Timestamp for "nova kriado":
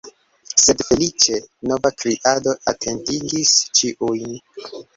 1.73-2.57